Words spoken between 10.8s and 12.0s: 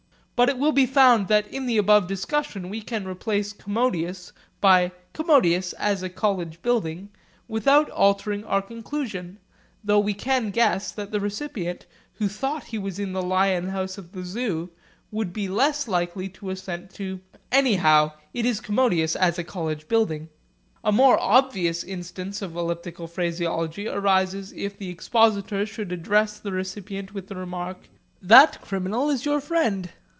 that the recipient,